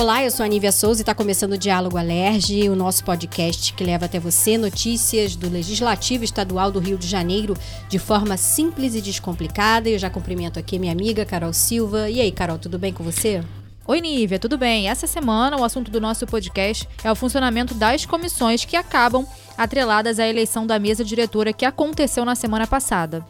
Olá, 0.00 0.24
eu 0.24 0.30
sou 0.30 0.46
a 0.46 0.48
Nívia 0.48 0.72
Souza 0.72 1.00
e 1.00 1.02
está 1.02 1.14
começando 1.14 1.52
o 1.52 1.58
Diálogo 1.58 1.98
Alerge, 1.98 2.70
o 2.70 2.74
nosso 2.74 3.04
podcast 3.04 3.74
que 3.74 3.84
leva 3.84 4.06
até 4.06 4.18
você 4.18 4.56
notícias 4.56 5.36
do 5.36 5.46
Legislativo 5.50 6.24
Estadual 6.24 6.72
do 6.72 6.78
Rio 6.80 6.96
de 6.96 7.06
Janeiro 7.06 7.54
de 7.86 7.98
forma 7.98 8.38
simples 8.38 8.94
e 8.94 9.02
descomplicada. 9.02 9.90
Eu 9.90 9.98
já 9.98 10.08
cumprimento 10.08 10.58
aqui 10.58 10.78
minha 10.78 10.90
amiga 10.90 11.26
Carol 11.26 11.52
Silva. 11.52 12.08
E 12.08 12.18
aí, 12.18 12.32
Carol, 12.32 12.56
tudo 12.56 12.78
bem 12.78 12.94
com 12.94 13.04
você? 13.04 13.44
Oi, 13.86 14.00
Nívia, 14.00 14.38
tudo 14.38 14.56
bem? 14.56 14.88
Essa 14.88 15.06
semana 15.06 15.58
o 15.58 15.64
assunto 15.64 15.90
do 15.90 16.00
nosso 16.00 16.26
podcast 16.26 16.88
é 17.04 17.12
o 17.12 17.14
funcionamento 17.14 17.74
das 17.74 18.06
comissões 18.06 18.64
que 18.64 18.76
acabam 18.76 19.26
atreladas 19.54 20.18
à 20.18 20.26
eleição 20.26 20.66
da 20.66 20.78
mesa 20.78 21.04
diretora 21.04 21.52
que 21.52 21.66
aconteceu 21.66 22.24
na 22.24 22.34
semana 22.34 22.66
passada. 22.66 23.22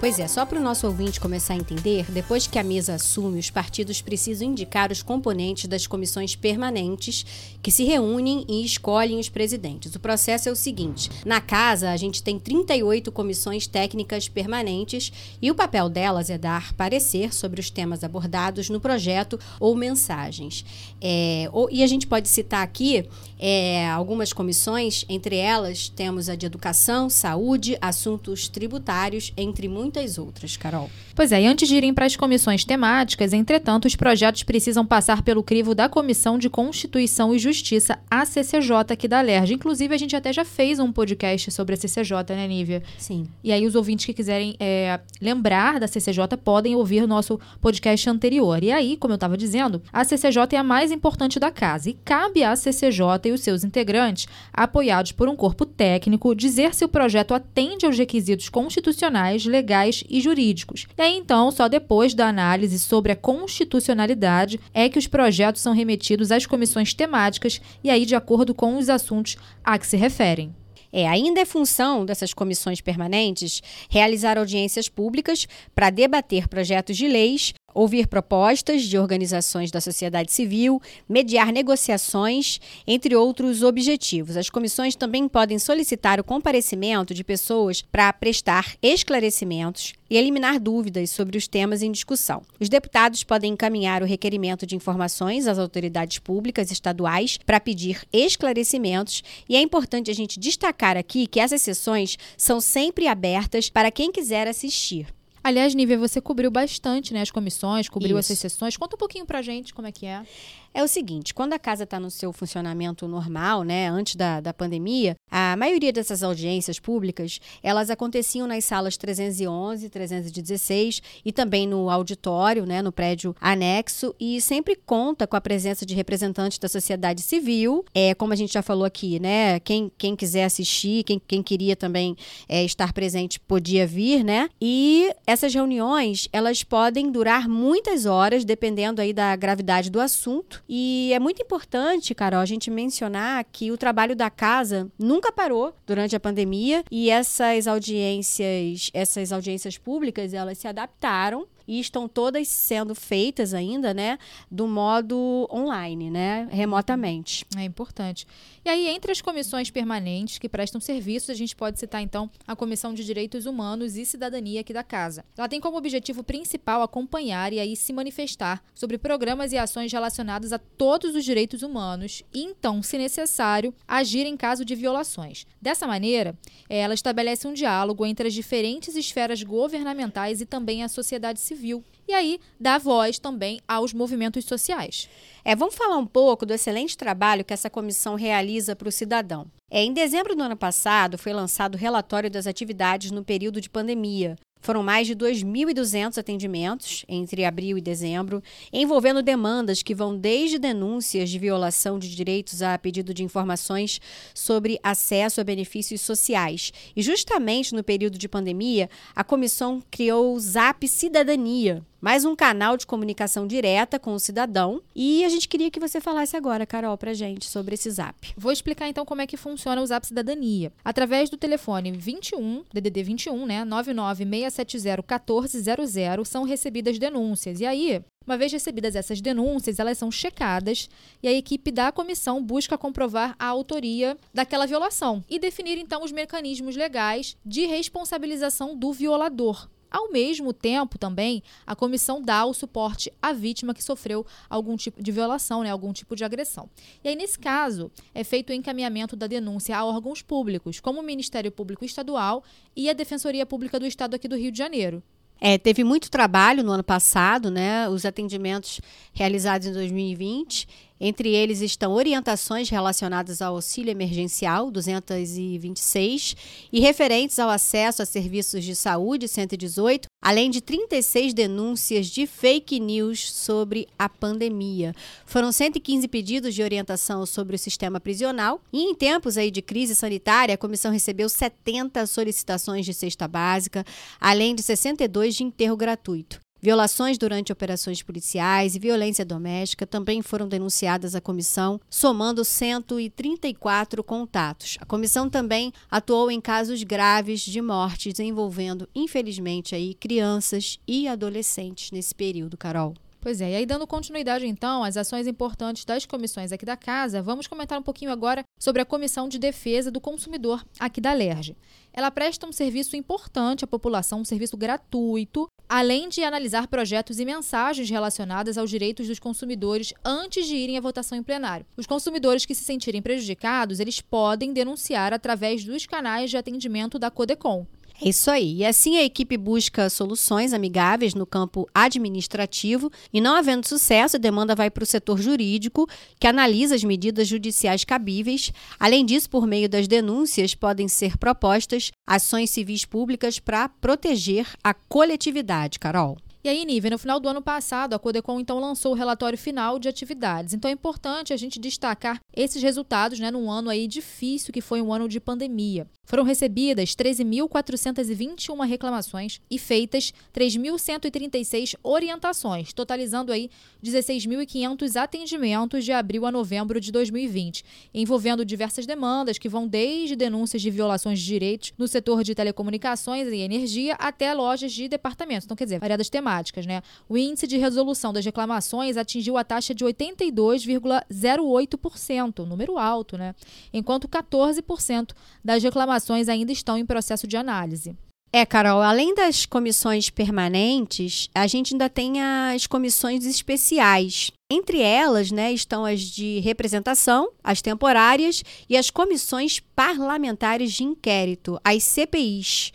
Pois 0.00 0.18
é, 0.18 0.26
só 0.26 0.46
para 0.46 0.58
o 0.58 0.62
nosso 0.62 0.86
ouvinte 0.86 1.20
começar 1.20 1.52
a 1.52 1.58
entender, 1.58 2.10
depois 2.10 2.46
que 2.46 2.58
a 2.58 2.64
mesa 2.64 2.94
assume, 2.94 3.38
os 3.38 3.50
partidos 3.50 4.00
precisam 4.00 4.48
indicar 4.48 4.90
os 4.90 5.02
componentes 5.02 5.66
das 5.66 5.86
comissões 5.86 6.34
permanentes 6.34 7.22
que 7.62 7.70
se 7.70 7.84
reúnem 7.84 8.46
e 8.48 8.64
escolhem 8.64 9.20
os 9.20 9.28
presidentes. 9.28 9.94
O 9.94 10.00
processo 10.00 10.48
é 10.48 10.52
o 10.52 10.56
seguinte: 10.56 11.10
na 11.26 11.38
casa, 11.38 11.90
a 11.90 11.98
gente 11.98 12.22
tem 12.22 12.38
38 12.38 13.12
comissões 13.12 13.66
técnicas 13.66 14.26
permanentes 14.26 15.12
e 15.40 15.50
o 15.50 15.54
papel 15.54 15.90
delas 15.90 16.30
é 16.30 16.38
dar 16.38 16.72
parecer 16.72 17.34
sobre 17.34 17.60
os 17.60 17.68
temas 17.68 18.02
abordados 18.02 18.70
no 18.70 18.80
projeto 18.80 19.38
ou 19.60 19.76
mensagens. 19.76 20.64
É, 20.98 21.46
ou, 21.52 21.68
e 21.70 21.82
a 21.82 21.86
gente 21.86 22.06
pode 22.06 22.26
citar 22.30 22.62
aqui 22.62 23.06
é, 23.38 23.86
algumas 23.90 24.32
comissões, 24.32 25.04
entre 25.10 25.36
elas 25.36 25.90
temos 25.90 26.30
a 26.30 26.34
de 26.34 26.46
educação, 26.46 27.10
saúde, 27.10 27.76
assuntos 27.82 28.48
tributários, 28.48 29.30
entre 29.36 29.68
muitas 29.68 29.89
muitas 29.90 30.18
outras, 30.18 30.56
Carol. 30.56 30.88
Pois 31.16 31.32
é, 31.32 31.42
e 31.42 31.46
antes 31.46 31.68
de 31.68 31.74
irem 31.74 31.92
para 31.92 32.06
as 32.06 32.14
comissões 32.14 32.64
temáticas, 32.64 33.32
entretanto, 33.32 33.86
os 33.86 33.96
projetos 33.96 34.44
precisam 34.44 34.86
passar 34.86 35.22
pelo 35.22 35.42
crivo 35.42 35.74
da 35.74 35.88
Comissão 35.88 36.38
de 36.38 36.48
Constituição 36.48 37.34
e 37.34 37.38
Justiça, 37.38 37.98
a 38.08 38.24
CCJ, 38.24 38.92
aqui 38.92 39.08
da 39.08 39.20
LERJ. 39.20 39.54
Inclusive, 39.54 39.92
a 39.92 39.98
gente 39.98 40.14
até 40.14 40.32
já 40.32 40.44
fez 40.44 40.78
um 40.78 40.92
podcast 40.92 41.50
sobre 41.50 41.74
a 41.74 41.76
CCJ, 41.76 42.14
né, 42.30 42.46
Nívia? 42.46 42.82
Sim. 42.96 43.26
E 43.42 43.52
aí, 43.52 43.66
os 43.66 43.74
ouvintes 43.74 44.06
que 44.06 44.14
quiserem 44.14 44.54
é, 44.60 45.00
lembrar 45.20 45.80
da 45.80 45.88
CCJ 45.88 46.36
podem 46.42 46.76
ouvir 46.76 47.02
o 47.02 47.08
nosso 47.08 47.38
podcast 47.60 48.08
anterior. 48.08 48.62
E 48.62 48.70
aí, 48.70 48.96
como 48.96 49.12
eu 49.12 49.16
estava 49.16 49.36
dizendo, 49.36 49.82
a 49.92 50.04
CCJ 50.04 50.54
é 50.54 50.56
a 50.56 50.64
mais 50.64 50.92
importante 50.92 51.40
da 51.40 51.50
casa 51.50 51.90
e 51.90 51.94
cabe 52.04 52.44
à 52.44 52.54
CCJ 52.54 53.00
e 53.26 53.32
os 53.32 53.40
seus 53.40 53.64
integrantes, 53.64 54.28
apoiados 54.52 55.12
por 55.12 55.28
um 55.28 55.34
corpo 55.34 55.66
técnico, 55.66 56.34
dizer 56.34 56.74
se 56.74 56.84
o 56.84 56.88
projeto 56.88 57.34
atende 57.34 57.84
aos 57.84 57.98
requisitos 57.98 58.48
constitucionais, 58.48 59.44
legais 59.44 59.79
e 60.08 60.20
jurídicos. 60.20 60.86
E 60.96 61.02
aí, 61.02 61.16
então, 61.16 61.50
só 61.50 61.68
depois 61.68 62.14
da 62.14 62.28
análise 62.28 62.78
sobre 62.78 63.12
a 63.12 63.16
constitucionalidade 63.16 64.60
é 64.74 64.88
que 64.88 64.98
os 64.98 65.06
projetos 65.06 65.62
são 65.62 65.72
remetidos 65.72 66.30
às 66.30 66.46
comissões 66.46 66.94
temáticas 66.94 67.60
e 67.82 67.90
aí 67.90 68.04
de 68.04 68.14
acordo 68.14 68.54
com 68.54 68.76
os 68.76 68.88
assuntos 68.88 69.36
a 69.64 69.78
que 69.78 69.86
se 69.86 69.96
referem. 69.96 70.54
É, 70.92 71.08
ainda 71.08 71.40
é 71.40 71.44
função 71.44 72.04
dessas 72.04 72.34
comissões 72.34 72.80
permanentes 72.80 73.62
realizar 73.88 74.36
audiências 74.36 74.88
públicas 74.88 75.46
para 75.74 75.90
debater 75.90 76.48
projetos 76.48 76.96
de 76.96 77.06
leis 77.06 77.54
ouvir 77.74 78.06
propostas 78.06 78.82
de 78.82 78.98
organizações 78.98 79.70
da 79.70 79.80
sociedade 79.80 80.32
civil, 80.32 80.80
mediar 81.08 81.52
negociações, 81.52 82.60
entre 82.86 83.14
outros 83.14 83.62
objetivos. 83.62 84.36
As 84.36 84.50
comissões 84.50 84.94
também 84.94 85.28
podem 85.28 85.58
solicitar 85.58 86.20
o 86.20 86.24
comparecimento 86.24 87.14
de 87.14 87.24
pessoas 87.24 87.82
para 87.82 88.12
prestar 88.12 88.74
esclarecimentos 88.82 89.94
e 90.10 90.16
eliminar 90.16 90.58
dúvidas 90.58 91.10
sobre 91.10 91.38
os 91.38 91.46
temas 91.46 91.82
em 91.82 91.92
discussão. 91.92 92.42
Os 92.58 92.68
deputados 92.68 93.22
podem 93.22 93.52
encaminhar 93.52 94.02
o 94.02 94.06
requerimento 94.06 94.66
de 94.66 94.74
informações 94.74 95.46
às 95.46 95.58
autoridades 95.58 96.18
públicas 96.18 96.70
estaduais 96.70 97.38
para 97.38 97.60
pedir 97.60 98.02
esclarecimentos, 98.12 99.22
e 99.48 99.56
é 99.56 99.60
importante 99.60 100.10
a 100.10 100.14
gente 100.14 100.40
destacar 100.40 100.96
aqui 100.96 101.26
que 101.26 101.38
essas 101.38 101.62
sessões 101.62 102.18
são 102.36 102.60
sempre 102.60 103.06
abertas 103.06 103.70
para 103.70 103.90
quem 103.90 104.10
quiser 104.10 104.48
assistir. 104.48 105.06
Aliás, 105.42 105.74
Nívia, 105.74 105.98
você 105.98 106.20
cobriu 106.20 106.50
bastante 106.50 107.14
né, 107.14 107.22
as 107.22 107.30
comissões, 107.30 107.88
cobriu 107.88 108.18
Isso. 108.18 108.32
essas 108.32 108.38
sessões. 108.38 108.76
Conta 108.76 108.96
um 108.96 108.98
pouquinho 108.98 109.24
pra 109.24 109.40
gente 109.40 109.72
como 109.72 109.88
é 109.88 109.92
que 109.92 110.04
é 110.06 110.22
é 110.72 110.82
o 110.82 110.88
seguinte: 110.88 111.34
quando 111.34 111.52
a 111.52 111.58
casa 111.58 111.84
está 111.84 111.98
no 111.98 112.10
seu 112.10 112.32
funcionamento 112.32 113.06
normal, 113.08 113.62
né, 113.62 113.88
antes 113.88 114.16
da, 114.16 114.40
da 114.40 114.54
pandemia, 114.54 115.16
a 115.30 115.56
maioria 115.56 115.92
dessas 115.92 116.22
audiências 116.22 116.78
públicas 116.78 117.40
elas 117.62 117.90
aconteciam 117.90 118.46
nas 118.46 118.64
salas 118.64 118.96
311, 118.96 119.88
316 119.88 121.02
e 121.24 121.32
também 121.32 121.66
no 121.66 121.90
auditório, 121.90 122.64
né, 122.66 122.82
no 122.82 122.92
prédio 122.92 123.34
anexo, 123.40 124.14
e 124.18 124.40
sempre 124.40 124.76
conta 124.76 125.26
com 125.26 125.36
a 125.36 125.40
presença 125.40 125.84
de 125.84 125.94
representantes 125.94 126.58
da 126.58 126.68
sociedade 126.68 127.22
civil. 127.22 127.84
É, 127.94 128.14
como 128.14 128.32
a 128.32 128.36
gente 128.36 128.52
já 128.52 128.62
falou 128.62 128.84
aqui, 128.84 129.18
né? 129.20 129.60
Quem, 129.60 129.90
quem 129.98 130.16
quiser 130.16 130.44
assistir, 130.44 131.04
quem, 131.04 131.20
quem 131.26 131.42
queria 131.42 131.76
também 131.76 132.16
é, 132.48 132.64
estar 132.64 132.92
presente 132.92 133.40
podia 133.40 133.86
vir, 133.86 134.24
né? 134.24 134.48
E 134.60 135.10
essas 135.26 135.52
reuniões 135.54 136.28
elas 136.32 136.62
podem 136.62 137.10
durar 137.10 137.48
muitas 137.48 138.06
horas, 138.06 138.44
dependendo 138.44 139.00
aí 139.00 139.12
da 139.12 139.34
gravidade 139.36 139.90
do 139.90 140.00
assunto. 140.00 140.59
E 140.68 141.10
é 141.12 141.18
muito 141.18 141.42
importante, 141.42 142.14
Carol, 142.14 142.40
a 142.40 142.46
gente 142.46 142.70
mencionar 142.70 143.44
que 143.50 143.70
o 143.70 143.78
trabalho 143.78 144.14
da 144.14 144.30
casa 144.30 144.90
nunca 144.98 145.32
parou 145.32 145.74
durante 145.86 146.14
a 146.14 146.20
pandemia 146.20 146.84
e 146.90 147.10
essas 147.10 147.66
audiências, 147.66 148.90
essas 148.92 149.32
audiências 149.32 149.78
públicas, 149.78 150.32
elas 150.34 150.58
se 150.58 150.68
adaptaram 150.68 151.46
e 151.70 151.78
estão 151.78 152.08
todas 152.08 152.48
sendo 152.48 152.96
feitas 152.96 153.54
ainda, 153.54 153.94
né, 153.94 154.18
do 154.50 154.66
modo 154.66 155.48
online, 155.52 156.10
né, 156.10 156.48
remotamente. 156.50 157.46
É 157.56 157.62
importante. 157.62 158.26
E 158.64 158.68
aí, 158.68 158.88
entre 158.88 159.12
as 159.12 159.20
comissões 159.20 159.70
permanentes 159.70 160.38
que 160.38 160.48
prestam 160.48 160.80
serviços, 160.80 161.30
a 161.30 161.34
gente 161.34 161.54
pode 161.54 161.78
citar 161.78 162.02
então 162.02 162.28
a 162.44 162.56
Comissão 162.56 162.92
de 162.92 163.04
Direitos 163.04 163.46
Humanos 163.46 163.96
e 163.96 164.04
Cidadania 164.04 164.62
aqui 164.62 164.72
da 164.72 164.82
casa. 164.82 165.24
Ela 165.38 165.48
tem 165.48 165.60
como 165.60 165.76
objetivo 165.76 166.24
principal 166.24 166.82
acompanhar 166.82 167.52
e 167.52 167.60
aí 167.60 167.76
se 167.76 167.92
manifestar 167.92 168.60
sobre 168.74 168.98
programas 168.98 169.52
e 169.52 169.56
ações 169.56 169.92
relacionados 169.92 170.52
a 170.52 170.58
todos 170.58 171.14
os 171.14 171.24
direitos 171.24 171.62
humanos 171.62 172.24
e 172.34 172.42
então, 172.42 172.82
se 172.82 172.98
necessário, 172.98 173.72
agir 173.86 174.26
em 174.26 174.36
caso 174.36 174.64
de 174.64 174.74
violações. 174.74 175.46
Dessa 175.62 175.86
maneira, 175.86 176.36
ela 176.68 176.94
estabelece 176.94 177.46
um 177.46 177.54
diálogo 177.54 178.04
entre 178.04 178.26
as 178.26 178.34
diferentes 178.34 178.96
esferas 178.96 179.44
governamentais 179.44 180.40
e 180.40 180.46
também 180.46 180.82
a 180.82 180.88
sociedade 180.88 181.38
civil 181.38 181.59
civil. 181.60 181.84
E 182.08 182.14
aí 182.14 182.40
dá 182.58 182.78
voz 182.78 183.18
também 183.18 183.60
aos 183.68 183.92
movimentos 183.92 184.44
sociais. 184.44 185.08
É, 185.44 185.54
vamos 185.54 185.74
falar 185.74 185.96
um 185.96 186.06
pouco 186.06 186.44
do 186.44 186.54
excelente 186.54 186.96
trabalho 186.96 187.44
que 187.44 187.52
essa 187.52 187.70
comissão 187.70 188.16
realiza 188.16 188.74
para 188.74 188.88
o 188.88 188.92
cidadão. 188.92 189.46
É, 189.70 189.84
em 189.84 189.92
dezembro 189.92 190.34
do 190.34 190.42
ano 190.42 190.56
passado, 190.56 191.16
foi 191.16 191.32
lançado 191.32 191.74
o 191.74 191.78
relatório 191.78 192.30
das 192.30 192.46
atividades 192.46 193.12
no 193.12 193.22
período 193.22 193.60
de 193.60 193.70
pandemia, 193.70 194.36
foram 194.60 194.82
mais 194.82 195.06
de 195.06 195.16
2.200 195.16 196.18
atendimentos 196.18 197.04
entre 197.08 197.44
abril 197.44 197.78
e 197.78 197.80
dezembro, 197.80 198.42
envolvendo 198.72 199.22
demandas 199.22 199.82
que 199.82 199.94
vão 199.94 200.16
desde 200.16 200.58
denúncias 200.58 201.30
de 201.30 201.38
violação 201.38 201.98
de 201.98 202.14
direitos 202.14 202.62
a 202.62 202.78
pedido 202.78 203.14
de 203.14 203.24
informações 203.24 204.00
sobre 204.34 204.78
acesso 204.82 205.40
a 205.40 205.44
benefícios 205.44 206.00
sociais. 206.00 206.72
E 206.94 207.02
justamente 207.02 207.74
no 207.74 207.82
período 207.82 208.18
de 208.18 208.28
pandemia, 208.28 208.88
a 209.14 209.24
comissão 209.24 209.82
criou 209.90 210.34
o 210.34 210.40
Zap 210.40 210.86
Cidadania, 210.86 211.84
mais 212.00 212.24
um 212.24 212.34
canal 212.34 212.78
de 212.78 212.86
comunicação 212.86 213.46
direta 213.46 213.98
com 213.98 214.14
o 214.14 214.20
cidadão. 214.20 214.80
E 214.96 215.22
a 215.24 215.28
gente 215.28 215.46
queria 215.46 215.70
que 215.70 215.78
você 215.78 216.00
falasse 216.00 216.34
agora, 216.36 216.64
Carol, 216.64 216.96
pra 216.96 217.12
gente 217.12 217.44
sobre 217.46 217.74
esse 217.74 217.90
Zap. 217.90 218.32
Vou 218.36 218.50
explicar 218.50 218.88
então 218.88 219.04
como 219.04 219.20
é 219.20 219.26
que 219.26 219.36
funciona 219.36 219.82
o 219.82 219.86
Zap 219.86 220.06
Cidadania. 220.06 220.72
Através 220.82 221.28
do 221.28 221.36
telefone 221.36 221.92
21, 221.92 222.64
DDD 222.72 223.02
21, 223.02 223.44
né, 223.46 223.66
996701400 223.66 226.24
são 226.24 226.44
recebidas 226.44 226.98
denúncias. 226.98 227.60
E 227.60 227.66
aí, 227.66 228.02
uma 228.26 228.38
vez 228.38 228.50
recebidas 228.50 228.96
essas 228.96 229.20
denúncias, 229.20 229.78
elas 229.78 229.98
são 229.98 230.10
checadas 230.10 230.88
e 231.22 231.28
a 231.28 231.32
equipe 231.32 231.70
da 231.70 231.92
comissão 231.92 232.42
busca 232.42 232.78
comprovar 232.78 233.36
a 233.38 233.44
autoria 233.46 234.16
daquela 234.32 234.66
violação 234.66 235.22
e 235.28 235.38
definir 235.38 235.76
então 235.76 236.02
os 236.02 236.12
mecanismos 236.12 236.76
legais 236.76 237.36
de 237.44 237.66
responsabilização 237.66 238.74
do 238.74 238.90
violador. 238.92 239.68
Ao 239.90 240.10
mesmo 240.10 240.52
tempo, 240.52 240.98
também, 240.98 241.42
a 241.66 241.74
comissão 241.74 242.22
dá 242.22 242.44
o 242.44 242.54
suporte 242.54 243.12
à 243.20 243.32
vítima 243.32 243.74
que 243.74 243.82
sofreu 243.82 244.24
algum 244.48 244.76
tipo 244.76 245.02
de 245.02 245.10
violação, 245.10 245.62
né, 245.62 245.70
algum 245.70 245.92
tipo 245.92 246.14
de 246.14 246.24
agressão. 246.24 246.70
E 247.02 247.08
aí, 247.08 247.16
nesse 247.16 247.38
caso, 247.38 247.90
é 248.14 248.22
feito 248.22 248.50
o 248.50 248.52
encaminhamento 248.52 249.16
da 249.16 249.26
denúncia 249.26 249.76
a 249.76 249.84
órgãos 249.84 250.22
públicos, 250.22 250.80
como 250.80 251.00
o 251.00 251.02
Ministério 251.02 251.50
Público 251.50 251.84
Estadual 251.84 252.44
e 252.76 252.88
a 252.88 252.92
Defensoria 252.92 253.44
Pública 253.44 253.80
do 253.80 253.86
Estado 253.86 254.14
aqui 254.14 254.28
do 254.28 254.36
Rio 254.36 254.52
de 254.52 254.58
Janeiro. 254.58 255.02
É, 255.40 255.56
teve 255.56 255.82
muito 255.82 256.10
trabalho 256.10 256.62
no 256.62 256.70
ano 256.70 256.84
passado, 256.84 257.50
né? 257.50 257.88
Os 257.88 258.04
atendimentos 258.04 258.80
realizados 259.14 259.66
em 259.66 259.72
2020 259.72 260.68
Entre 261.00 261.34
eles 261.34 261.62
estão 261.62 261.92
orientações 261.92 262.68
relacionadas 262.68 263.40
ao 263.40 263.54
auxílio 263.54 263.90
emergencial 263.90 264.70
226 264.70 266.36
e 266.70 266.78
referentes 266.78 267.38
ao 267.38 267.48
acesso 267.48 268.02
a 268.02 268.06
serviços 268.06 268.62
de 268.62 268.76
saúde 268.76 269.26
118, 269.26 270.06
além 270.22 270.50
de 270.50 270.60
36 270.60 271.32
denúncias 271.32 272.06
de 272.08 272.26
fake 272.26 272.78
news 272.78 273.32
sobre 273.32 273.88
a 273.98 274.10
pandemia. 274.10 274.94
Foram 275.24 275.50
115 275.50 276.06
pedidos 276.06 276.54
de 276.54 276.62
orientação 276.62 277.24
sobre 277.24 277.56
o 277.56 277.58
sistema 277.58 277.98
prisional 277.98 278.60
e 278.70 278.82
em 278.82 278.94
tempos 278.94 279.38
aí 279.38 279.50
de 279.50 279.62
crise 279.62 279.94
sanitária, 279.94 280.54
a 280.54 280.58
comissão 280.58 280.92
recebeu 280.92 281.30
70 281.30 282.06
solicitações 282.06 282.84
de 282.84 282.92
cesta 282.92 283.26
básica, 283.26 283.86
além 284.20 284.54
de 284.54 284.62
62 284.62 285.36
de 285.36 285.44
enterro 285.44 285.76
gratuito. 285.78 286.40
Violações 286.62 287.16
durante 287.16 287.52
operações 287.52 288.02
policiais 288.02 288.74
e 288.74 288.78
violência 288.78 289.24
doméstica 289.24 289.86
também 289.86 290.20
foram 290.20 290.46
denunciadas 290.46 291.14
à 291.14 291.20
comissão, 291.20 291.80
somando 291.88 292.44
134 292.44 294.04
contatos. 294.04 294.76
A 294.78 294.84
comissão 294.84 295.30
também 295.30 295.72
atuou 295.90 296.30
em 296.30 296.40
casos 296.40 296.82
graves 296.82 297.40
de 297.40 297.62
mortes 297.62 298.20
envolvendo, 298.20 298.86
infelizmente, 298.94 299.74
aí 299.74 299.94
crianças 299.94 300.78
e 300.86 301.08
adolescentes 301.08 301.90
nesse 301.92 302.14
período, 302.14 302.58
Carol. 302.58 302.94
Pois 303.20 303.42
é, 303.42 303.50
e 303.50 303.54
aí 303.56 303.66
dando 303.66 303.86
continuidade 303.86 304.46
então 304.46 304.82
às 304.82 304.96
ações 304.96 305.26
importantes 305.26 305.84
das 305.84 306.06
comissões 306.06 306.52
aqui 306.52 306.64
da 306.64 306.76
casa, 306.76 307.20
vamos 307.20 307.46
comentar 307.46 307.78
um 307.78 307.82
pouquinho 307.82 308.10
agora 308.10 308.42
sobre 308.58 308.80
a 308.80 308.84
Comissão 308.84 309.28
de 309.28 309.38
Defesa 309.38 309.90
do 309.90 310.00
Consumidor 310.00 310.64
aqui 310.78 311.02
da 311.02 311.12
LERJ. 311.12 311.54
Ela 311.92 312.10
presta 312.10 312.46
um 312.46 312.52
serviço 312.52 312.96
importante 312.96 313.62
à 313.62 313.66
população, 313.66 314.20
um 314.20 314.24
serviço 314.24 314.56
gratuito, 314.56 315.46
além 315.68 316.08
de 316.08 316.24
analisar 316.24 316.66
projetos 316.66 317.20
e 317.20 317.26
mensagens 317.26 317.90
relacionadas 317.90 318.56
aos 318.56 318.70
direitos 318.70 319.06
dos 319.06 319.18
consumidores 319.18 319.92
antes 320.02 320.46
de 320.46 320.56
irem 320.56 320.78
à 320.78 320.80
votação 320.80 321.18
em 321.18 321.22
plenário. 321.22 321.66
Os 321.76 321.86
consumidores 321.86 322.46
que 322.46 322.54
se 322.54 322.64
sentirem 322.64 323.02
prejudicados, 323.02 323.80
eles 323.80 324.00
podem 324.00 324.54
denunciar 324.54 325.12
através 325.12 325.62
dos 325.62 325.84
canais 325.84 326.30
de 326.30 326.38
atendimento 326.38 326.98
da 326.98 327.10
Codecom. 327.10 327.66
É 328.02 328.08
isso 328.08 328.30
aí. 328.30 328.56
E 328.56 328.64
assim 328.64 328.96
a 328.96 329.02
equipe 329.02 329.36
busca 329.36 329.90
soluções 329.90 330.54
amigáveis 330.54 331.14
no 331.14 331.26
campo 331.26 331.68
administrativo 331.74 332.90
e, 333.12 333.20
não 333.20 333.36
havendo 333.36 333.68
sucesso, 333.68 334.16
a 334.16 334.18
demanda 334.18 334.54
vai 334.54 334.70
para 334.70 334.82
o 334.82 334.86
setor 334.86 335.20
jurídico, 335.20 335.86
que 336.18 336.26
analisa 336.26 336.74
as 336.74 336.82
medidas 336.82 337.28
judiciais 337.28 337.84
cabíveis. 337.84 338.52
Além 338.78 339.04
disso, 339.04 339.28
por 339.28 339.46
meio 339.46 339.68
das 339.68 339.86
denúncias, 339.86 340.54
podem 340.54 340.88
ser 340.88 341.18
propostas 341.18 341.90
ações 342.06 342.48
civis 342.48 342.86
públicas 342.86 343.38
para 343.38 343.68
proteger 343.68 344.46
a 344.64 344.72
coletividade, 344.72 345.78
Carol. 345.78 346.16
E 346.42 346.48
aí, 346.48 346.64
Nível, 346.64 346.92
no 346.92 346.98
final 346.98 347.20
do 347.20 347.28
ano 347.28 347.42
passado, 347.42 347.92
a 347.92 347.98
Codecom 347.98 348.40
então 348.40 348.58
lançou 348.58 348.92
o 348.92 348.94
relatório 348.94 349.36
final 349.36 349.78
de 349.78 349.90
atividades. 349.90 350.54
Então 350.54 350.70
é 350.70 350.72
importante 350.72 351.34
a 351.34 351.36
gente 351.36 351.60
destacar 351.60 352.18
esses 352.34 352.62
resultados, 352.62 353.20
né, 353.20 353.30
num 353.30 353.50
ano 353.50 353.68
aí 353.68 353.86
difícil 353.86 354.50
que 354.50 354.62
foi 354.62 354.80
um 354.80 354.90
ano 354.90 355.06
de 355.06 355.20
pandemia. 355.20 355.86
Foram 356.06 356.24
recebidas 356.24 356.96
13.421 356.96 358.66
reclamações 358.66 359.38
e 359.50 359.58
feitas 359.58 360.14
3.136 360.34 361.74
orientações, 361.82 362.72
totalizando 362.72 363.32
aí 363.32 363.50
16.500 363.84 364.96
atendimentos 364.96 365.84
de 365.84 365.92
abril 365.92 366.24
a 366.24 366.32
novembro 366.32 366.80
de 366.80 366.90
2020, 366.90 367.62
envolvendo 367.92 368.46
diversas 368.46 368.86
demandas 368.86 369.36
que 369.36 369.48
vão 369.48 369.68
desde 369.68 370.16
denúncias 370.16 370.62
de 370.62 370.70
violações 370.70 371.20
de 371.20 371.26
direitos 371.26 371.74
no 371.76 371.86
setor 371.86 372.24
de 372.24 372.34
telecomunicações 372.34 373.28
e 373.28 373.36
energia 373.36 373.94
até 373.96 374.32
lojas 374.32 374.72
de 374.72 374.88
departamentos. 374.88 375.44
Então, 375.44 375.56
quer 375.56 375.64
dizer, 375.64 375.78
variadas 375.78 376.08
temáticas 376.08 376.29
temáticas, 376.30 376.64
né? 376.64 376.80
O 377.08 377.18
índice 377.18 377.46
de 377.46 377.56
resolução 377.56 378.12
das 378.12 378.24
reclamações 378.24 378.96
atingiu 378.96 379.36
a 379.36 379.42
taxa 379.42 379.74
de 379.74 379.84
82,08%, 379.84 382.46
número 382.46 382.78
alto, 382.78 383.18
né? 383.18 383.34
Enquanto 383.72 384.06
14% 384.08 385.10
das 385.44 385.60
reclamações 385.62 386.28
ainda 386.28 386.52
estão 386.52 386.78
em 386.78 386.86
processo 386.86 387.26
de 387.26 387.36
análise. 387.36 387.96
É, 388.32 388.46
Carol, 388.46 388.80
além 388.80 389.12
das 389.12 389.44
comissões 389.44 390.08
permanentes, 390.08 391.28
a 391.34 391.48
gente 391.48 391.74
ainda 391.74 391.88
tem 391.88 392.22
as 392.22 392.64
comissões 392.64 393.26
especiais. 393.26 394.30
Entre 394.48 394.80
elas, 394.80 395.32
né, 395.32 395.52
estão 395.52 395.84
as 395.84 396.00
de 396.00 396.38
representação, 396.38 397.30
as 397.42 397.60
temporárias 397.60 398.44
e 398.68 398.76
as 398.76 398.88
comissões 398.88 399.58
parlamentares 399.74 400.72
de 400.72 400.84
inquérito, 400.84 401.60
as 401.64 401.82
CPIs. 401.82 402.70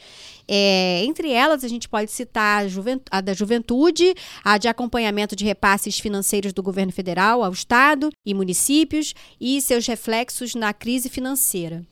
É, 0.47 1.03
entre 1.05 1.31
elas, 1.31 1.63
a 1.63 1.67
gente 1.67 1.89
pode 1.89 2.11
citar 2.11 2.65
a, 2.65 3.17
a 3.17 3.21
da 3.21 3.33
juventude, 3.33 4.13
a 4.43 4.57
de 4.57 4.67
acompanhamento 4.67 5.35
de 5.35 5.45
repasses 5.45 5.99
financeiros 5.99 6.53
do 6.53 6.63
governo 6.63 6.91
federal 6.91 7.43
ao 7.43 7.51
Estado 7.51 8.09
e 8.25 8.33
municípios 8.33 9.13
e 9.39 9.59
seus 9.61 9.87
reflexos 9.87 10.55
na 10.55 10.73
crise 10.73 11.09
financeira. 11.09 11.85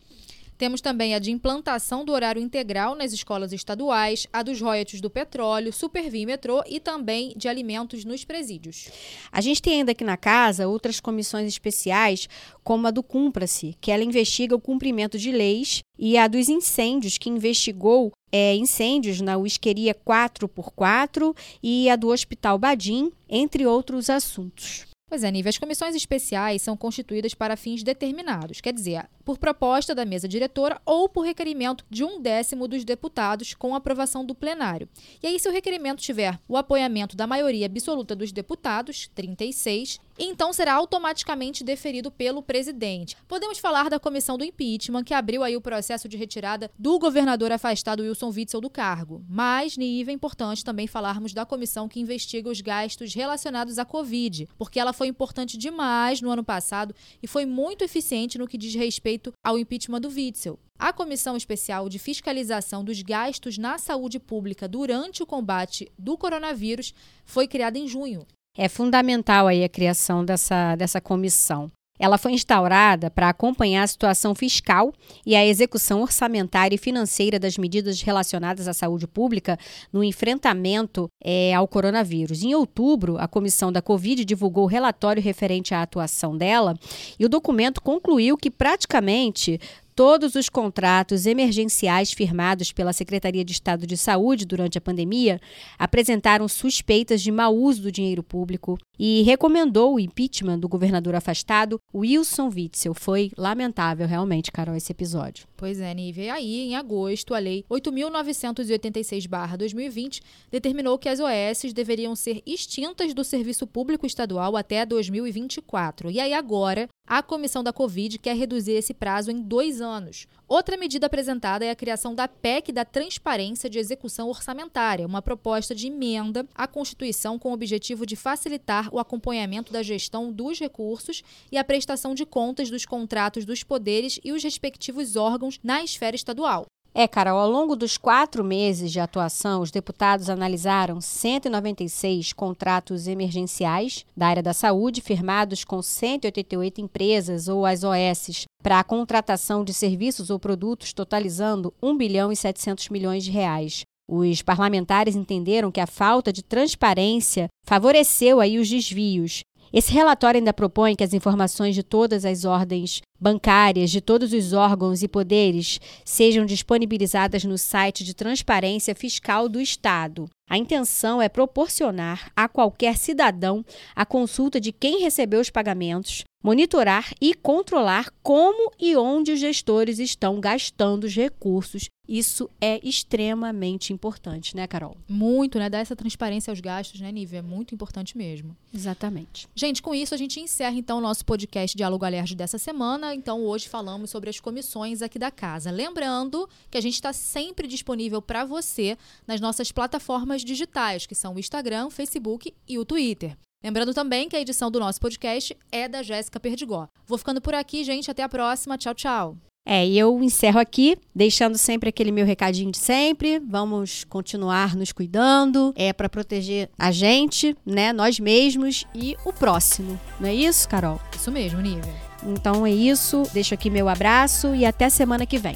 Temos 0.58 0.82
também 0.82 1.14
a 1.14 1.20
de 1.20 1.32
implantação 1.32 2.06
do 2.06 2.14
horário 2.14 2.42
integral 2.42 2.96
nas 2.96 3.12
escolas 3.12 3.52
estaduais, 3.52 4.28
a 4.32 4.44
dos 4.44 4.62
royalties 4.62 5.02
do 5.02 5.10
petróleo, 5.10 5.74
Supervia 5.74 6.22
e 6.22 6.26
metrô 6.26 6.64
e 6.68 6.80
também 6.80 7.34
de 7.36 7.48
alimentos 7.48 8.06
nos 8.06 8.24
presídios. 8.24 8.90
A 9.32 9.42
gente 9.42 9.62
tem 9.62 9.80
ainda 9.80 9.92
aqui 9.92 10.04
na 10.04 10.16
casa 10.16 10.68
outras 10.68 11.00
comissões 11.00 11.48
especiais, 11.48 12.30
como 12.64 12.88
a 12.88 12.92
do 12.92 13.04
Cumpra-se, 13.04 13.76
que 13.82 13.92
ela 13.92 14.04
investiga 14.04 14.56
o 14.56 14.62
cumprimento 14.62 15.18
de 15.18 15.32
leis, 15.32 15.82
e 15.98 16.18
a 16.18 16.28
dos 16.28 16.48
incêndios, 16.48 17.18
que 17.18 17.30
investigou 17.30 18.12
é, 18.33 18.56
incêndios 18.56 19.21
na 19.21 19.38
Whiskeria 19.38 19.94
4x4 19.94 21.38
e 21.62 21.88
a 21.88 21.95
do 21.95 22.07
Hospital 22.07 22.57
Badim, 22.57 23.12
entre 23.30 23.68
outros 23.68 24.09
assuntos. 24.09 24.88
Pois 25.13 25.24
é, 25.24 25.30
Nível, 25.30 25.51
as 25.51 25.59
comissões 25.59 25.95
especiais 25.95 26.63
são 26.63 26.75
constituídas 26.75 27.35
para 27.35 27.56
fins 27.56 27.83
determinados, 27.83 28.59
quer 28.59 28.74
dizer, 28.74 29.07
por 29.24 29.38
proposta 29.38 29.94
da 29.94 30.06
mesa 30.06 30.27
diretora 30.27 30.81
ou 30.83 31.07
por 31.07 31.24
requerimento 31.24 31.85
de 31.88 32.03
um 32.03 32.19
décimo 32.19 32.68
dos 32.68 32.83
deputados 32.83 33.53
com 33.53 33.75
aprovação 33.75 34.25
do 34.25 34.33
plenário. 34.33 34.89
E 35.21 35.27
aí, 35.27 35.39
se 35.39 35.47
o 35.47 35.51
requerimento 35.51 36.01
tiver 36.01 36.39
o 36.47 36.57
apoiamento 36.57 37.15
da 37.15 37.27
maioria 37.27 37.68
absoluta 37.68 38.15
dos 38.15 38.31
deputados, 38.31 39.07
36, 39.13 40.00
então 40.18 40.54
será 40.54 40.74
automaticamente 40.74 41.63
deferido 41.63 42.12
pelo 42.12 42.42
presidente. 42.42 43.18
Podemos 43.27 43.57
falar 43.57 43.89
da 43.89 44.00
comissão 44.00 44.38
do 44.38 44.44
impeachment, 44.44 45.04
que 45.04 45.13
abriu 45.13 45.44
aí 45.44 45.56
o 45.56 45.62
processo 45.62 46.07
de 46.07 46.18
retirada 46.18 46.69
do 46.77 47.00
governador 47.00 47.51
afastado 47.51 48.04
Wilson 48.04 48.30
Witzel 48.30 48.62
do 48.62 48.69
cargo. 48.69 49.24
Mas, 49.27 49.77
nível 49.77 50.12
é 50.12 50.15
importante 50.15 50.63
também 50.63 50.88
falarmos 50.88 51.33
da 51.33 51.45
comissão 51.45 51.88
que 51.88 52.00
investiga 52.00 52.50
os 52.50 52.62
gastos 52.62 53.13
relacionados 53.13 53.77
à 53.77 53.86
Covid, 53.86 54.48
porque 54.57 54.80
ela 54.80 54.94
foi 54.94 55.07
importante 55.07 55.57
demais 55.57 56.21
no 56.21 56.30
ano 56.30 56.44
passado 56.44 56.94
e 57.21 57.27
foi 57.27 57.45
muito 57.45 57.83
eficiente 57.83 58.38
no 58.38 58.47
que 58.47 58.57
diz 58.57 58.73
respeito 58.76 59.33
ao 59.44 59.57
impeachment 59.57 60.02
do 60.02 60.09
Witzel. 60.09 60.59
A 60.78 60.92
Comissão 60.92 61.38
Especial 61.38 61.88
de 61.88 61.99
Fiscalização 61.99 62.83
dos 62.83 63.02
Gastos 63.02 63.57
na 63.57 63.78
Saúde 63.78 64.19
Pública 64.19 64.68
durante 64.68 65.23
o 65.23 65.26
combate 65.26 65.90
do 65.97 66.18
coronavírus 66.18 66.94
foi 67.26 67.47
criada 67.47 67.78
em 67.78 67.88
junho. 67.88 68.26
É 68.56 68.69
fundamental 68.69 69.48
aí 69.48 69.64
a 69.64 69.69
criação 69.69 70.24
dessa, 70.24 70.76
dessa 70.76 71.02
comissão. 71.02 71.72
Ela 72.00 72.18
foi 72.18 72.33
instaurada 72.33 73.10
para 73.10 73.30
acompanhar 73.30 73.83
a 73.83 73.88
situação 73.88 74.33
fiscal 74.33 74.92
e 75.26 75.36
a 75.36 75.45
execução 75.45 76.02
orçamentária 76.02 76.76
e 76.76 76.78
financeira 76.78 77.40
das 77.40 77.57
medidas 77.57 78.02
relacionadas 78.02 78.68
à 78.68 78.74
saúde 78.74 79.07
pública 79.07 79.57
no 79.92 80.04
enfrentamento 80.04 81.07
é, 81.24 81.54
ao 81.54 81.68
coronavírus. 81.68 82.44
Em 82.44 82.56
outubro, 82.56 83.18
a 83.19 83.28
comissão 83.28 83.72
da 83.72 83.81
Covid 83.81 84.26
divulgou 84.26 84.64
o 84.64 84.68
relatório 84.68 85.22
referente 85.22 85.74
à 85.74 85.81
atuação 85.81 86.36
dela 86.36 86.76
e 87.19 87.26
o 87.26 87.30
documento 87.30 87.80
concluiu 87.80 88.38
que 88.38 88.50
praticamente 88.50 89.60
Todos 89.95 90.33
os 90.33 90.50
contratos 90.50 91.28
emergenciais 91.28 92.12
firmados 92.12 92.71
pela 92.71 92.92
Secretaria 92.92 93.45
de 93.45 93.52
Estado 93.52 93.85
de 93.85 93.95
Saúde 93.95 94.44
durante 94.44 94.76
a 94.76 94.81
pandemia 94.81 95.40
apresentaram 95.78 96.47
suspeitas 96.47 97.21
de 97.21 97.31
mau 97.31 97.56
uso 97.56 97.83
do 97.83 97.92
dinheiro 97.92 98.23
público 98.23 98.76
e 98.97 99.21
recomendou 99.21 99.94
o 99.94 100.00
impeachment 100.00 100.57
do 100.59 100.68
governador 100.68 101.14
afastado, 101.14 101.78
Wilson 101.94 102.50
Witzel. 102.50 102.95
Foi 102.95 103.30
lamentável, 103.38 104.07
realmente, 104.07 104.52
Carol, 104.52 104.76
esse 104.76 104.92
episódio. 104.92 105.45
Pois 105.56 105.80
é, 105.80 105.94
Nívia. 105.94 106.23
E 106.23 106.30
aí, 106.30 106.68
em 106.68 106.76
agosto, 106.76 107.35
a 107.35 107.40
Lei 107.40 107.64
8.986-2020 107.69 110.21
determinou 110.52 110.97
que 110.97 111.09
as 111.09 111.19
OS 111.19 111.71
deveriam 111.73 112.16
ser 112.16 112.42
extintas 112.45 113.14
do 113.14 113.23
serviço 113.23 113.68
público 113.68 114.07
estadual 114.07 114.57
até 114.57 114.85
2024. 114.85 116.12
E 116.12 116.19
aí, 116.19 116.33
agora, 116.33 116.90
a 117.06 117.22
comissão 117.22 117.64
da 117.64 117.74
Covid 117.74 118.18
quer 118.18 118.36
reduzir 118.36 118.72
esse 118.72 118.94
prazo 118.94 119.30
em 119.30 119.42
dois 119.42 119.81
anos. 119.81 120.28
Outra 120.48 120.78
medida 120.78 121.06
apresentada 121.06 121.66
é 121.66 121.69
a 121.69 121.76
criação 121.76 122.16
da 122.16 122.28
PEC 122.28 122.72
da 122.72 122.86
Transparência 122.86 123.69
de 123.69 123.78
Execução 123.78 124.30
Orçamentária, 124.30 125.06
uma 125.06 125.22
proposta 125.22 125.76
de 125.76 125.88
emenda 125.88 126.48
à 126.56 126.68
Constituição 126.68 127.38
com 127.38 127.50
o 127.50 127.54
objetivo 127.54 128.06
de 128.06 128.16
facilitar 128.16 128.90
o 128.94 129.00
acompanhamento 129.00 129.72
da 129.72 129.83
gestão 129.83 130.31
dos 130.31 130.60
recursos 130.60 131.24
e 131.52 131.57
a 131.57 131.64
prestação 131.64 132.16
de 132.16 132.26
contas 132.26 132.69
dos 132.69 132.86
contratos 132.86 133.45
dos 133.45 133.64
poderes 133.64 134.19
e 134.24 134.31
os 134.31 134.44
respectivos 134.44 135.16
órgãos 135.16 135.60
na 135.64 135.83
esfera 135.83 136.16
estadual. 136.16 136.66
É, 136.95 137.07
Carol, 137.07 137.40
ao 137.40 137.50
longo 137.50 137.76
dos 137.76 137.97
quatro 137.97 138.44
meses 138.44 138.92
de 138.92 139.00
atuação, 139.00 139.62
os 139.62 139.71
deputados 139.71 140.30
analisaram 140.30 141.02
196 141.02 142.33
contratos 142.33 143.07
emergenciais 143.07 144.06
da 144.16 144.28
área 144.28 144.44
da 144.44 144.54
saúde, 144.54 145.02
firmados 145.02 145.64
com 145.64 145.81
188 145.81 146.81
empresas 146.81 147.47
ou 147.47 147.66
as 147.66 147.83
OSs, 147.83 148.45
para 148.62 148.80
a 148.80 148.83
contratação 148.83 149.64
de 149.64 149.73
serviços 149.73 150.30
ou 150.30 150.38
produtos 150.38 150.94
totalizando 150.94 151.73
1 151.81 151.97
bilhão 151.97 152.31
e 152.31 152.35
700 152.35 152.90
milhões 152.90 153.23
de 153.23 153.31
reais. 153.31 153.83
Os 154.07 154.44
parlamentares 154.44 155.16
entenderam 155.16 155.71
que 155.71 155.80
a 155.80 155.88
falta 155.88 156.31
de 156.31 156.44
transparência 156.44 157.47
favoreceu 157.66 158.40
aí 158.40 158.59
os 158.59 158.69
desvios 158.69 159.44
esse 159.73 159.92
relatório 159.92 160.37
ainda 160.37 160.53
propõe 160.53 160.95
que 160.95 161.03
as 161.03 161.15
informações 161.15 161.73
de 161.73 161.81
todas 161.81 162.23
as 162.25 162.45
ordens 162.45 163.01
bancárias, 163.19 163.89
de 163.89 164.01
todos 164.01 164.31
os 164.31 164.53
órgãos 164.53 165.01
e 165.01 165.07
poderes, 165.07 165.80
sejam 166.06 166.45
disponibilizadas 166.45 167.44
no 167.44 167.57
site 167.57 168.03
de 168.03 168.13
transparência 168.13 168.94
fiscal 168.94 169.49
do 169.49 169.59
Estado. 169.59 170.30
A 170.47 170.57
intenção 170.57 171.19
é 171.19 171.27
proporcionar 171.27 172.31
a 172.35 172.47
qualquer 172.47 172.97
cidadão 172.97 173.65
a 173.95 174.06
consulta 174.06 174.61
de 174.61 174.71
quem 174.71 174.99
recebeu 174.99 175.39
os 175.39 175.49
pagamentos, 175.49 176.23
monitorar 176.44 177.14
e 177.21 177.33
controlar 177.33 178.12
como 178.21 178.69
e 178.78 178.97
onde 178.97 179.31
os 179.31 179.40
gestores 179.40 179.97
estão 179.97 180.42
gastando 180.42 181.06
os 181.06 181.16
recursos. 181.16 181.85
Isso 182.06 182.50
é 182.59 182.85
extremamente 182.85 183.94
importante, 183.94 184.54
né, 184.57 184.68
Carol? 184.68 184.97
Muito, 185.07 185.57
né? 185.57 185.69
Dar 185.69 185.80
essa 185.80 185.95
transparência 185.95 186.52
aos 186.52 186.59
gastos, 186.59 187.00
né, 187.00 187.09
Nívia? 187.09 187.38
É 187.40 187.42
muito 187.42 187.73
importante 187.73 188.18
mesmo. 188.18 188.57
Exatamente. 188.73 189.47
Gente, 189.56 189.81
com 189.81 189.95
isso 189.95 190.14
a 190.14 190.18
gente 190.18 190.38
encerra 190.38 190.76
então 190.76 190.97
o 190.97 191.02
nosso 191.02 191.23
podcast 191.23 191.78
Diálogo 191.78 192.04
Alerge 192.04 192.35
dessa 192.35 192.57
semana. 192.57 193.16
Então, 193.16 193.42
hoje 193.45 193.69
falamos 193.69 194.09
sobre 194.09 194.30
as 194.30 194.38
comissões 194.38 195.02
aqui 195.02 195.18
da 195.18 195.31
casa. 195.31 195.71
Lembrando 195.71 196.50
que 196.69 196.78
a 196.78 196.81
gente 196.81 196.95
está 196.95 197.14
sempre 197.14 197.69
disponível 197.69 198.21
para 198.21 198.44
você 198.44 198.97
nas 199.26 199.40
nossas 199.40 199.71
plataformas 199.71 200.44
digitais, 200.44 201.06
que 201.06 201.16
são 201.16 201.35
o 201.35 201.40
Instagram, 201.40 201.85
o 201.85 201.90
Facebook 201.90 202.54
e 202.68 202.78
o 202.78 202.83
Twitter. 202.83 203.38
Lembrando 203.64 203.94
também 203.94 204.28
que 204.28 204.36
a 204.36 204.42
edição 204.42 204.70
do 204.70 204.80
nosso 204.80 205.00
podcast 205.00 205.56
é 205.72 205.88
da 205.88 206.04
Jéssica 206.04 206.40
Perdigó. 206.40 206.90
Vou 207.08 207.18
ficando 207.18 207.40
por 207.40 207.54
aqui, 207.54 207.84
gente. 207.84 208.12
Até 208.12 208.22
a 208.22 208.30
próxima. 208.30 208.78
Tchau, 208.78 208.94
tchau. 208.94 209.38
É, 209.66 209.88
e 209.88 209.98
eu 209.98 210.22
encerro 210.22 210.60
aqui, 210.60 210.98
deixando 211.16 211.58
sempre 211.58 211.88
aquele 211.88 212.12
meu 212.12 212.26
recadinho 212.26 212.70
de 212.70 212.78
sempre. 212.78 213.40
Vamos 213.40 214.04
continuar 214.04 214.76
nos 214.76 214.92
cuidando, 214.92 215.74
é 215.78 215.94
para 215.94 216.10
proteger 216.10 216.70
a 216.78 216.92
gente, 216.92 217.56
né, 217.66 217.94
nós 217.94 218.20
mesmos 218.20 218.86
e 218.94 219.16
o 219.24 219.32
próximo. 219.32 219.98
Não 220.20 220.28
é 220.28 220.36
isso, 220.36 220.68
Carol? 220.68 221.00
Isso 221.16 221.32
mesmo, 221.32 221.62
Nívia. 221.62 221.94
Então 222.26 222.66
é 222.66 222.72
isso. 222.72 223.24
Deixo 223.34 223.54
aqui 223.54 223.70
meu 223.70 223.88
abraço 223.88 224.54
e 224.54 224.66
até 224.66 224.90
semana 224.90 225.26
que 225.26 225.38
vem. 225.38 225.56